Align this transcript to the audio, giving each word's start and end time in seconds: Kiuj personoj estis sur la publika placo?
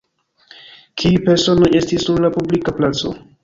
Kiuj 1.03 1.21
personoj 1.29 1.71
estis 1.83 2.09
sur 2.09 2.25
la 2.27 2.35
publika 2.41 2.79
placo? 2.83 3.17